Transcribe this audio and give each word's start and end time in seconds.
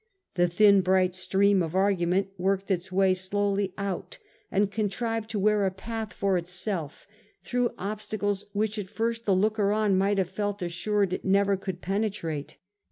The 0.33 0.47
thin 0.47 0.81
bright 0.81 1.13
stream 1.13 1.61
of 1.61 1.75
argument 1.75 2.29
workfed 2.39 2.71
its 2.71 2.91
way 2.91 3.13
slowly 3.13 3.71
out 3.77 4.17
and 4.51 4.71
contrived 4.71 5.29
to 5.29 5.37
wear 5.37 5.63
a 5.63 5.69
path 5.69 6.11
for 6.11 6.37
itself 6.37 7.05
through 7.43 7.75
obstacles 7.77 8.45
which 8.51 8.79
at 8.79 8.89
first 8.89 9.25
the 9.25 9.35
looker 9.35 9.71
on 9.71 9.95
might 9.99 10.17
have 10.17 10.31
felt 10.31 10.63
assured 10.63 11.13
it 11.13 11.23
never 11.23 11.55
could 11.55 11.81
penetrate. 11.81 12.57